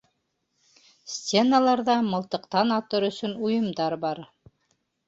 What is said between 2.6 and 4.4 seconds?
атыр өсөн уйымдар бар.